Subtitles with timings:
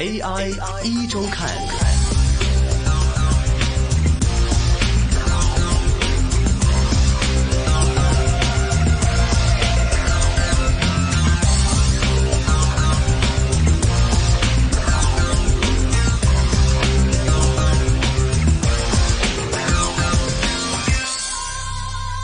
[0.00, 1.89] AI 一周看。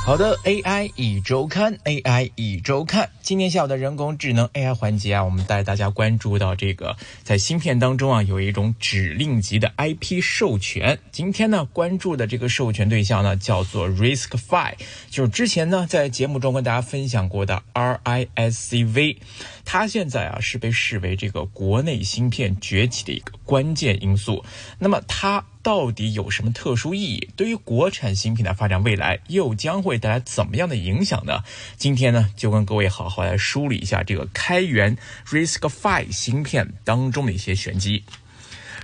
[0.06, 3.10] 好的，AI 一周刊，AI 一周刊。
[3.22, 11.00] 今天下午的人工智能 AI 环节啊，我们带大家关注到这个在芯片当中啊，有一种指令级的 IP 授权。
[11.10, 14.76] 今天呢，关注的这个授权对象呢，叫做 RISC-V，
[15.10, 19.16] 就是之前呢在节目中跟大家分享过的 RISC-V。
[19.64, 24.44] 它现在啊是被视为这个国内芯片崛起的一个关键因素。
[24.78, 27.28] 那么它到底有什么特殊意义？
[27.34, 31.42] 对于国产芯片的发展未来又将会带来怎么样的影响呢？
[31.76, 38.04] 今天呢就跟各位好好来梳理一下这个开源 RISC-V 芯片当中的一些玄机。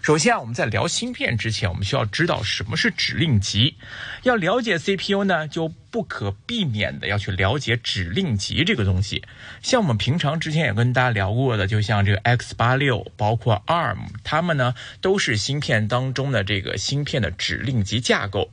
[0.03, 3.77] 首先啊，我们在聊芯片之前，我们需要知道什么是指令集。
[4.25, 9.22] 要了解 CPU 呢，就不可避免的要去了解指令集这个东西。
[9.62, 18.50] 像我们平常之前也跟大家聊过的，就像这个 X 八六，包括 ARM，它们呢都是芯片当中的这个芯片的指令集架构。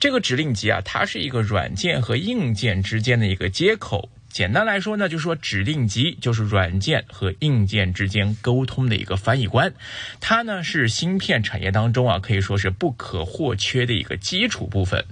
[0.00, 4.08] 这个指令集啊，它是一个软件和硬件之间的一个接口。
[4.28, 9.72] 简单来说呢，就是说指令集就是软件和硬件之间沟通的一个翻译官，
[10.20, 15.04] 它呢是芯片产业当中啊可以说是不可或缺的一个基础部分。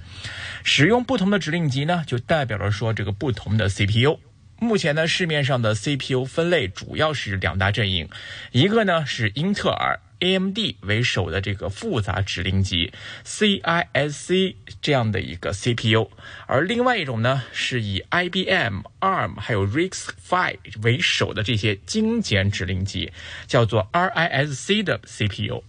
[0.62, 4.18] 使用不同的指令集呢，就代表了说这个不同的 CPU。
[4.60, 8.08] 目前呢，市面上的 CPU 分类主要是两大阵营，
[8.52, 10.00] 一个呢是英特尔。
[10.24, 12.90] AMD 为首的这个复杂指令集
[13.26, 16.08] CISC 这样的一个 CPU，
[16.46, 23.12] 而另外一种呢是以 IBM、ARM 还有 RISC-V 为首的这些精简指令集，
[23.46, 25.62] 叫做 RISC 的 CPU，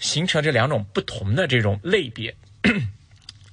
[0.00, 2.34] 形成这两种不同的这种类别。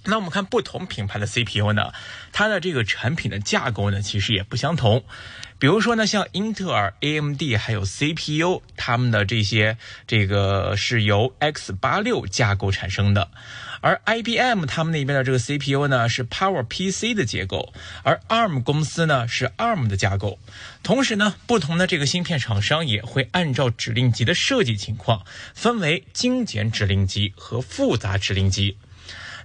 [0.09, 1.93] 那我们看不同品牌的 CPU 呢，
[2.31, 5.03] 它的这个产品的架构呢其实也不相同。
[5.59, 9.77] 比如说呢，像英特尔、AMD 还有 CPU，它们的这些
[10.07, 13.29] 这个是由 X 八六架构产生的，
[13.81, 20.39] 而 IBM 他们那边的这个 CPU 呢是 Power PC 的结构，而 ARM 公司呢是 ARM 的架构。
[20.81, 28.77] 同时呢，不同的这个芯片厂商也会按照指令集的设计情况，分为精简指令集和复杂指令集。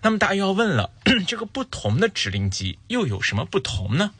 [0.04, 0.90] 那么大家又要问了，
[1.26, 4.12] 这个不同的指令集又有什么不同呢？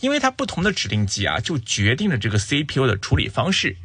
[0.00, 3.76] 因为它不同的指令集啊，就决定了这个 CPU 的处理方式。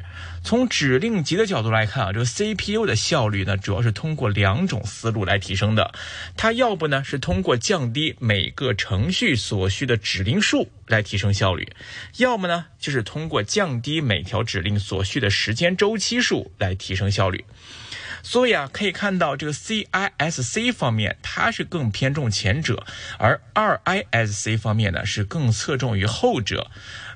[0.42, 5.94] 从指令集的角度来看啊，这个 CPU 的效率呢，主要是通过两种思路来提升的。
[6.36, 11.68] 它要不呢是通过降低每个程序所需的指令数来提升效率，
[12.16, 17.44] 要么呢就是通过降低每条指令所需的时间周期数来提升效率。
[18.28, 22.84] 所以啊，可以看到这个 CISC 方面，它是更偏重前者，
[23.18, 26.68] 而 RISC 方面呢是更侧重于后者。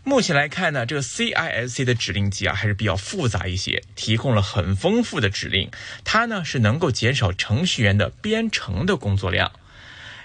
[0.05, 5.69] 目前来看呢，这个 CISC 的指令集啊还是比较复杂一些，提供了很丰富的指令，
[6.05, 9.51] 它呢是能够减少程序员的编程的工作量。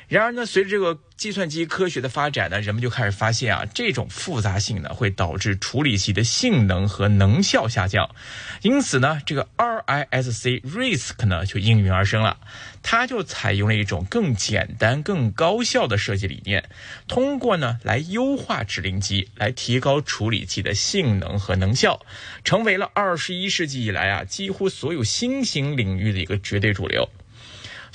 [0.08, 8.14] 然而呢，随着这个计算机科学的发展呢，人们就开始发现啊，这种复杂性呢会导致处理器的性能和能效下降。
[8.62, 12.38] 因此呢，这个 RISC RISC 呢就应运而生了。
[12.84, 16.70] 它就采用了一种更简单、更高效的设计理念，
[17.08, 22.06] 通过呢来优化指令集，来提高处理器的性能和能效，
[22.44, 27.10] 成为了二十一世纪以来啊几乎所有新型领域的一个绝对主流。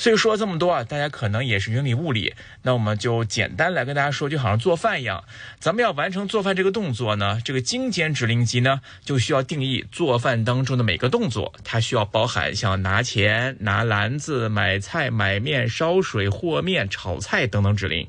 [0.00, 2.34] 所以说这么多啊，大家可能也是云里雾里。
[2.62, 5.24] 那我们就简单来跟大家说，就好像做饭一样，
[5.58, 18.08] 咱们要完成做饭这个动作呢，这个精简指令集呢，就需要定义做饭当中的每个动作，它需要包含像拿钱、拿篮子、买菜、买面、烧水、和面、炒菜等等指令。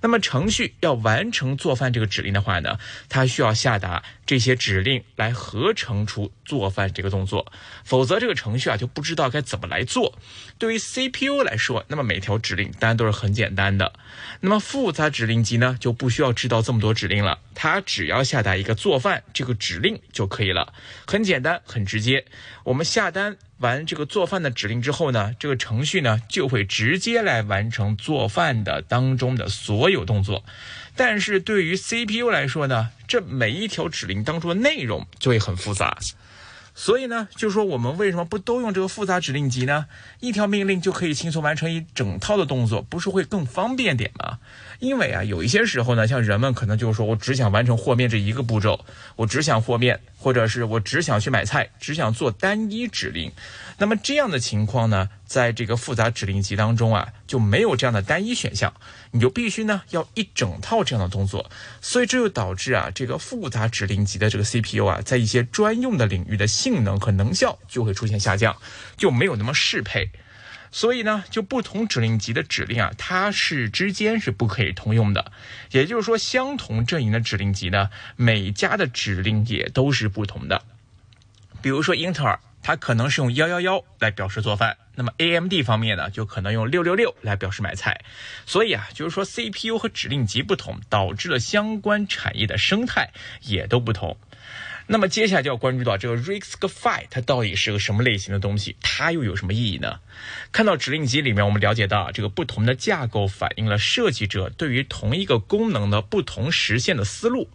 [0.00, 2.78] 那么程序要完成做饭这个指令的话呢，
[3.08, 7.50] 它需要下达这些指令来合成出做饭这个动作，
[7.82, 10.14] 否则这个程序啊就不知道该怎么来做。
[10.58, 13.92] 对于 CPU 来说，那么每条指令当然都是很简单的。
[14.40, 20.72] 那么复杂指令集呢，就不需要知道这么多指令了，它只要下达一个做饭这个指令就可以了，
[21.06, 22.24] 很简单，很直接。
[22.64, 30.44] 我们下单完这个做饭的指令之后呢，这个程序呢就会直接来完成做饭的当中的所有动作。
[30.94, 35.96] 但是对于 CPU 来说呢，这每一条指令当中的内容就会很复杂。
[36.74, 39.86] 所以呢，就是说我们为什么不都用这个复杂指令集呢？
[40.20, 44.38] 一条命令就可以轻松完成一整套的动作，不是会更方便点吗？
[44.78, 48.84] 因为啊，有一些时候呢，像人们可能就是说我只想完成和面这一个步骤，
[49.16, 53.32] 我只想和面，或者是我只想去买菜，只想做单一指令。
[53.78, 58.72] 那么这样的情况呢，在这个复杂指令集当中啊，就没有这样的单一选项，
[59.10, 61.50] 你就必须呢要一整套这样的动作。
[61.80, 68.56] 所以这就导致啊，这个复杂指令集的这个 CPU 啊，在一些专用的领域的性能和能效就会出现下降，
[68.96, 70.08] 就没有那么适配。
[70.72, 75.30] 所以呢，就不同指令集的指令啊，它是之间是不可以通用的。
[75.70, 80.62] 也就是说，相同阵营的指令集呢，每家的指令也都是不同的。
[81.60, 88.00] 比如说英特尔，它可能是用幺幺幺来表示做饭，那么 AMD 方面呢，就可能用六六六来表示买菜。
[88.46, 93.10] 所以啊，就是说 CPU 和指令集不同，导致了相关产业的生态
[93.42, 94.16] 也都不同。
[94.92, 98.76] 那么接下来就要关注到这个 RISC-V，它到底是个什么类型的东西？
[98.82, 100.00] 它又有什么意义呢？
[100.52, 107.48] 看到指令集里面，我们了解到这个不同的架构反映了设计者对于同一个功能的不同实现的思路。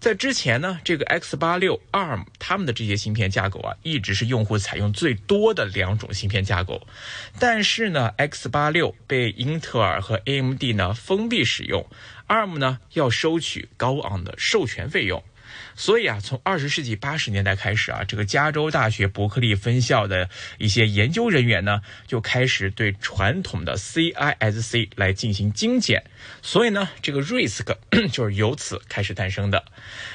[0.00, 6.84] 在之前呢，这个 X86、ARM 他们的这些芯片架构啊，一直是用户采用最多的两种芯片架构。
[7.38, 11.86] 但是呢，X86 被英特尔和 AMD 呢封闭使用
[12.26, 15.22] ，ARM 呢要收取高昂的授权费用。
[15.74, 26.04] 所以啊，从二十世纪八十年代开始啊，这个加州大学伯克利分校的一些研究人员呢，就开始对传统的 CISC 来进行精简。
[26.42, 27.76] 所以呢，这个 RISC
[28.12, 29.64] 就是由此开始诞生的。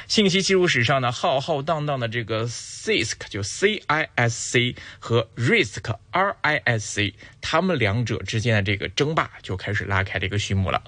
[0.08, 10.84] 信息技术史上呢，浩浩荡荡的这个 CISC 就 CISC 和 RISC-RISC，他们两者之间的这个争霸就开始拉开这个序幕了。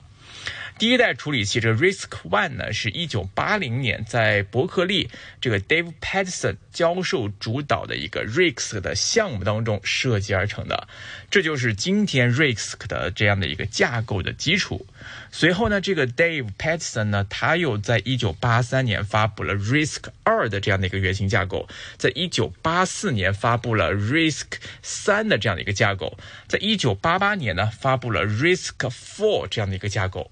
[0.78, 5.10] 第一代处理器这 RISC One 呢，是一九八零年在伯克利
[5.42, 10.88] 这个 Dave Patterson 教授主导的一个 RISC 的项目当中设计而成的，
[11.32, 14.86] 这就是今天 RISC 的这样的一个架构的基础。
[15.32, 24.44] 随后呢，这个 Dave Patterson 呢，他又在一九八三年发布了 RISC 二的这样的一个原型架构，在一九八四年发布了 RISC
[24.84, 30.30] 三的这样的一个架构，在一九八八年呢发布了 RISC Four 这样的一个架构。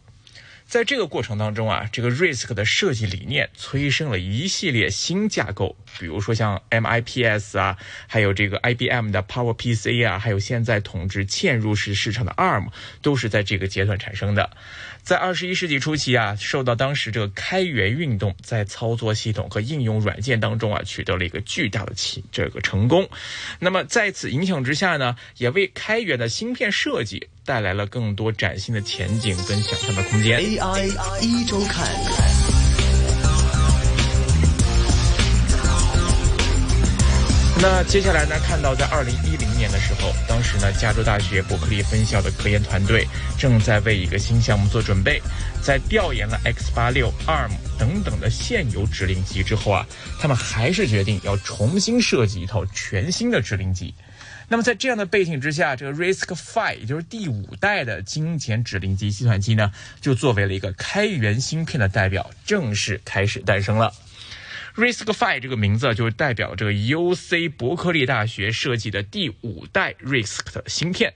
[0.68, 7.78] 在这个过程当中啊，这个 RISC 的设计理念催生了一系列新架构，比如说像 MIPS 啊，
[8.08, 12.68] 还有这个 IBM 的 PowerPC 啊，还有现在统治嵌入式市场的 ARM，
[13.02, 14.50] 都是在这个阶段产生的。
[15.04, 23.08] 在二十一世纪初期啊，受到当时这个开源运动在操作系统和应用软件当中啊，取得了一个巨大的起这个成功。
[23.60, 30.40] 那么在此影响之下呢，也为开源的芯片设计带来了更多崭新的前景跟想象的空间。
[30.40, 30.90] AI
[31.22, 31.88] 一周看。
[37.62, 43.08] 那接下来呢，看到在二零一零年的时候，当时呢，加州大学伯克利分校的科研团队
[43.40, 45.22] 正在为一个新项目做准备，
[45.64, 49.86] 在调研了 X 八六、ARM 等等的现有指令集之后啊，
[50.20, 53.94] 他们还是决定要重新设计一套全新的指令集。
[54.48, 59.72] 那么在这样的背景之下，这个 RISC-V 也就是第五代的精简指令集计算机呢，
[60.02, 63.94] 就作为了一个开源芯片的代表，正式开始诞生了。
[64.76, 71.14] RISC-V 这个名字就是代表这个 UC 伯克利大学设计的第五代 RISC 的芯片。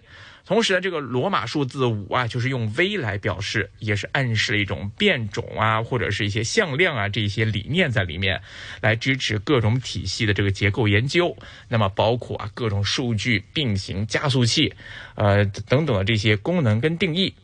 [0.50, 8.42] 同时呢，这个罗马数字五啊，就是用 V 来表示，也是暗示了一种变种啊，或者是一些向量啊这些理念在里面，
[8.82, 11.38] 来支持各种体系的这个结构研究。
[11.68, 14.74] 那么包括啊各种数据并行加速器，
[15.14, 17.36] 呃等等的这些功能跟定义。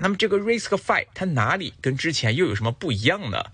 [0.00, 3.46] 那么这个 RISC-V 它哪里跟之前又有什么不一样呢？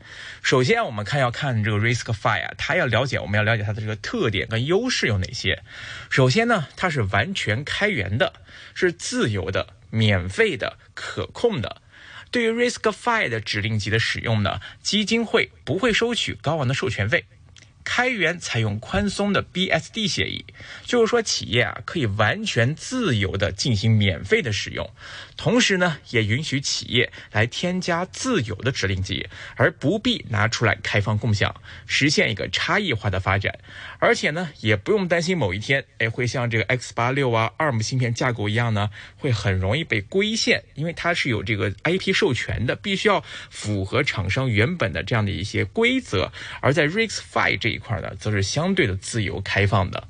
[0.42, 5.62] 首先我们看要看这个 RISC-V 啊，它要了解我们要了解它的这个特点跟优势有哪些。
[6.10, 8.32] 首先呢，它是完全开源的，
[8.74, 11.82] 是自由的、免费的、可控的。
[12.30, 17.24] 对于 RISC-V 的指令集的使用呢，基金会不会收取高昂的授权费。
[17.84, 20.46] 开源采用宽松的 BSD 协议，
[20.86, 24.90] 就是说企业啊可以完全自由的进行免费的使用，
[25.36, 31.54] 同时呢也允许企业来添加自有的指令集，而不必拿出来开放共享，
[31.86, 33.58] 实现一个差异化的发展。
[33.98, 46.30] 而且呢也不用担心某一天，哎会像这个 X 八六啊 ARM 芯片架构一样呢，会很容易被规限，因为它是有这个 IP 授权的，必须要符合厂商原本的这样的一些规则。
[46.60, 50.06] 而在 RISC-V 这一块呢，则是相对的自由开放的。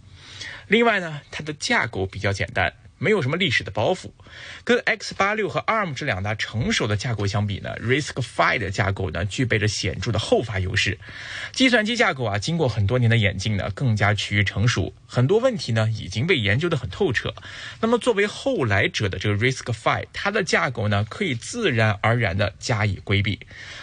[0.68, 4.10] 另外呢，它的架构比较简单，没有什么历史的包袱。
[4.64, 10.98] 跟 X 八六和 ARM 这两大成熟的架构相比呢，RISC-V 的架构呢具备着显著的后发优势。
[11.52, 17.34] 计算机架构啊，经过很多年的演进呢，更加趋于成熟，很多问题呢已经被研究得很透彻。
[17.80, 23.40] 那么作为后来者的这个 RISC-V，它的架构呢可以自然而然地加以规避，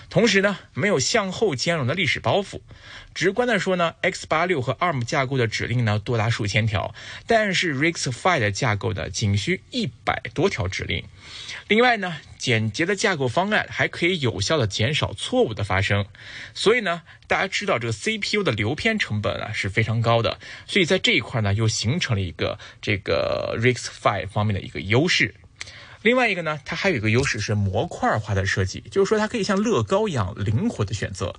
[0.10, 2.60] 同时呢没有向后兼容的历史包袱。
[3.14, 6.94] 直观的说呢，X 八六和 ARM 架构的指令呢多达数千条，
[7.28, 11.04] 但是 RISC-V 的架构呢仅需一百多条指令。
[11.68, 16.06] 另外呢，简洁的架构方案还可以有效的减少错误的发生。
[16.54, 25.36] 所以呢，大家知道这个 CPU 的流片成本啊是非常高的，所以在这一块呢又形成了一个这个 RISC-V 方面的一个优势。
[26.02, 31.36] 另外一个呢，它还有一个优势是模块化的设计，就是说它可以像乐高一样灵活的选择。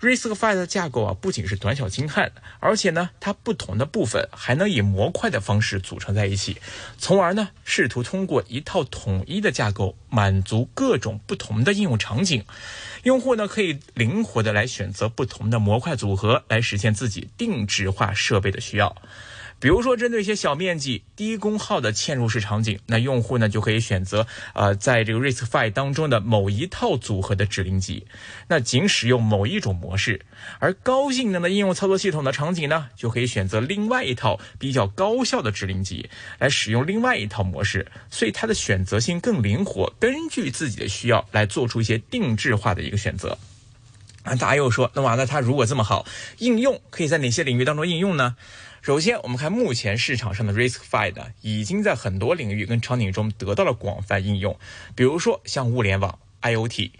[0.00, 6.56] RISC-V 的架构啊，不仅是短小精悍，而且呢，它不同的部分还能以模块的方式组成在一起，
[6.96, 12.42] 从而呢，试图通过一套统一的架构满足各种不同的应用场景。
[13.02, 18.96] 用户呢，可以灵活的来选择不同的模块组合，来实现自己定制化设备的需要。
[19.60, 28.06] 比如说，针对一些小面积、低功耗的嵌入式场景，那用户呢就可以选择呃，在这个 RISC-V 当中的某一套组合的指令集，
[28.48, 30.18] 那仅使用某一种模式；
[30.58, 43.36] 而高性能的应用操作系统的场景呢，就可以选择另外一套比较高效的指令集来使用另外一套模式，所以它的选择性更灵活，根据自己的需要来做出一些定制化的一个选择。
[44.22, 46.06] 啊，大家又说，那完了，它如果这么好，
[46.38, 48.36] 应用可以在哪些领域当中应用呢？
[48.82, 54.58] 首先，我们看目前市场上的 RISC-V 呢，已经在很多领域跟场景中得到了广泛应用。
[54.94, 56.92] 比如说，像物联网、IoT，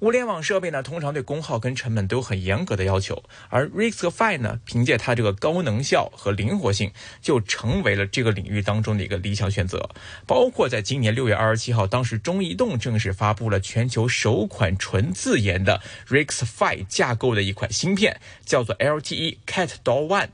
[0.00, 6.90] 物联网设备呢，通常对功耗跟成本都有很严格的要求，而 RISC-V 呢，凭借它这个高能效和灵活性，
[7.22, 9.90] 就成为了这个领域当中的一个理想选择。
[10.26, 20.30] 包括在今年六月二十七号，当时中移动正式发布了全球首款纯自研的 RISC-V 架构的一款芯片，叫做 LTE Cat Doll One。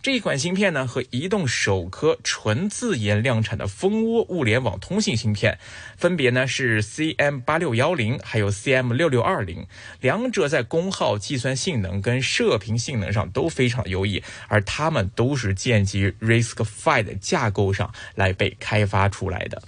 [0.00, 5.58] 这一款芯片呢，和移动首颗纯自研量产的蜂窝物联网通信芯片，
[5.96, 9.66] 分别呢是 CM 八六幺零，还有 CM 六六二零，
[10.00, 19.60] 两者在功耗、计算性能跟射频性能上都非常优异，而它们都是建基于 RISC-V 的架构上来被开发出来的。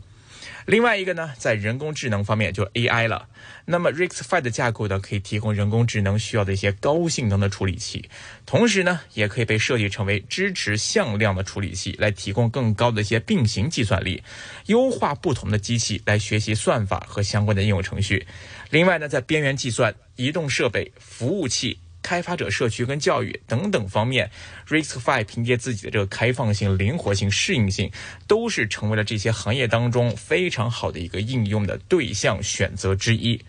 [0.66, 3.28] 另外一个呢，在人工智能方面就 AI 了。
[3.64, 8.08] 那么 RISC-V 的架构呢，可以提供人工智能需要的一些高性能的处理器，
[8.44, 14.22] 同时呢，也可以被设计成为支持向量的处理器，来提供更高的一些并行计算力，
[14.66, 18.26] 优化不同的机器来学习算法和相关的应用程序。
[18.70, 21.78] 另外呢，在边缘计算、移动设备、服务器。
[22.10, 24.28] 开发者社区跟教育等等方面
[24.66, 27.88] ，RISC-V 凭借自己的这个开放性、灵活性、适应性，
[28.26, 33.40] 都是成为了这些行业当中非常好的一个应用的对象选择之一。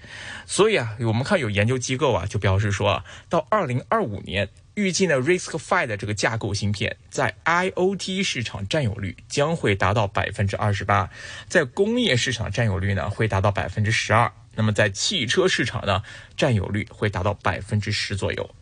[0.45, 11.09] 所以啊，我们看有研究机构啊，就表示说啊，到二零二五年，预计呢 RISC-V 的这个架构芯片在 IoT 市场占有率将会达到百分之二十八，
[11.47, 14.31] 在工业市场占有率呢会达到百分之十二。
[14.55, 16.03] 那么在汽车市场呢，
[16.35, 18.55] 占有率会达到百分之十左右。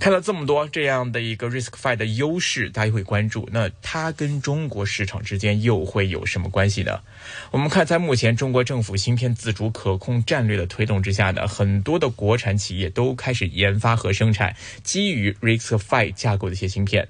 [0.00, 7.00] 看到这么多这样的一个 RISC-V 的优势，大家会关注，那它跟中国市场之间又会有什么关系呢？
[7.50, 17.08] 我们看，在目前中国政府芯片自主可控战略的推动之下呢，很多的国产企业都开始研发和生产基于 RISC-V 架构的一些芯片。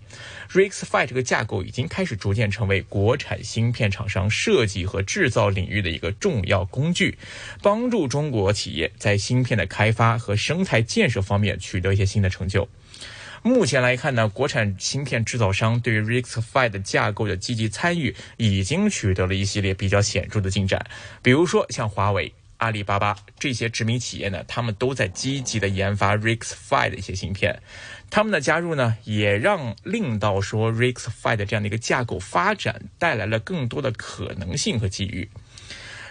[0.52, 7.18] RISC-V 这个架构已经开始逐渐成为国产芯片厂商设计和制造领域的一个重要工具，
[7.60, 12.68] 帮助中国企业在芯片的开发和生态建设方面取得一些新的成就。
[13.42, 20.86] 目前来看呢，国产芯片制造商对于 RISC-V 的架构的积极参与，已经取得了一系列比较显著的进展。
[21.22, 27.60] 比如说，像华为、阿里巴巴这些知名企业呢，他们都在积极的研发 RISC-V 的一些芯片。
[28.08, 35.28] 他们的加入呢，也让令到说 RISC-V 的这样的一个架构发展带来了更多的可能性和机遇。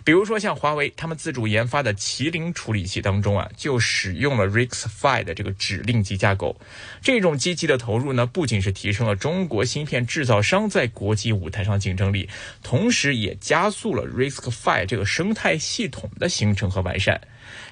[0.06, 6.60] 比如说，像华为他们自主研发的麒麟处理器当中啊，就使用了 RISC-V 的这个指令集架构。
[7.02, 12.28] 这种积极的投入呢，不仅是提升了中国芯片制造商在国际舞台上竞争力，
[12.62, 17.22] 同时也加速了 RISC-V 这个生态系统的形成和完善。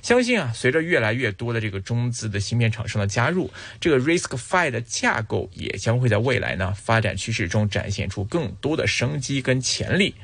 [0.02, 10.16] 相信啊，随着越来越多的这个中资的芯片厂商的加入，这个 RISC-V 的架构也将会在未来呢发展趋势中展现出更多的生机跟潜力。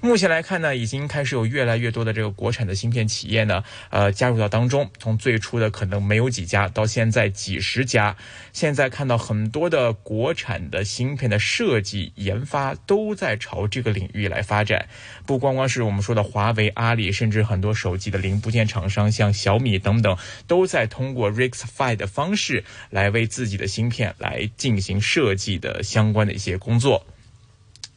[0.00, 4.88] 目前来看呢，已经开始有越来越多的这个国产的芯片企业呢，呃，加入到当中。
[4.98, 8.16] 从最初的可能没有几家，到现在几十家，
[8.52, 14.86] 现在看到很多的国产的芯片的设计研发都在朝这个领域来发展。
[15.24, 27.06] 不光光是我们说的华为、阿里，甚至很多手机的零部件厂商，像小米等等，都在通过 RISC-V 的方式来为自己的芯片来进行设计的相关的一些工作。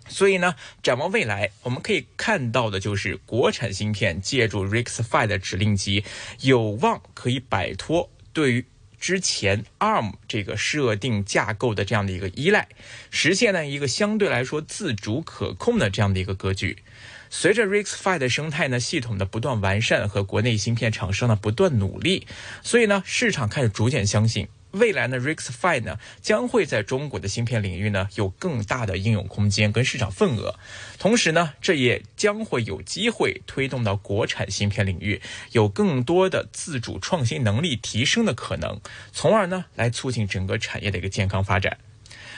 [0.10, 6.04] 所以呢，展望未来，我们可以看到的就是国产芯片借助 RISC-V 的指令集，
[6.42, 8.66] 有望可以摆脱对于
[9.00, 12.68] 之前 ARM 这个设定架构的这样的一个依赖，
[13.12, 16.84] 实现呢一个相对来说自主可控的这样的一个格局。
[17.30, 22.26] 随着 RISC-V 的生态呢系统的不断完善和国内芯片厂商的不断努力，
[22.64, 24.48] 所以呢市场开始逐渐相信。
[24.72, 30.60] 未来呢，RISC-V 呢将会在中国的芯片领域呢有更大的应用空间跟市场份额，
[31.00, 35.22] 同时呢，这也将会有机会推动到国产芯片领域
[35.54, 38.80] 有更多的自主创新能力提升的可能，
[39.12, 41.80] 从而呢来促进整个产业的一个健康发展。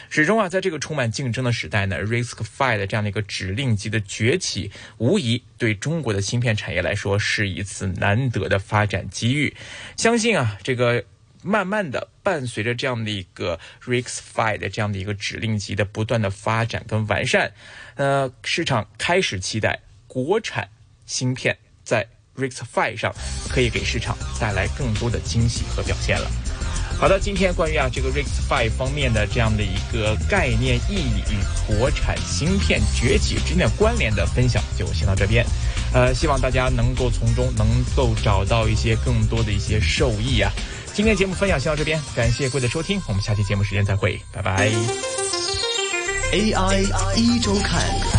[0.09, 9.55] 始终啊，在这个充满竞争的时代呢，RISC-V 的这样的一个指令集的崛起，无疑对中国的芯片产业来说是一次难得的发展机遇。
[9.97, 11.03] 相信啊，这个。
[11.43, 17.51] 慢慢的，伴随着这样的一个 Rex Five 的这样的一个指令集的不断的发展跟完善，
[17.95, 20.69] 呃，市场开始期待国产
[21.05, 22.07] 芯片在
[22.37, 23.13] Rex Five 上
[23.49, 26.29] 可以给市场带来更多的惊喜和表现了。
[26.99, 35.43] 好的，今天关于啊这个 Rex Five 方面的这样的一个概念意义与国产芯片崛起之间的关联的分享就先到这边，
[35.95, 40.51] 呃，希望大家能够从中能够找到一些更多的一些受益啊。
[40.93, 44.69] 今天节目分享先到这边，感谢各位的收听，我们下期节目时间再会，拜拜。
[46.31, 48.10] AI 一周看。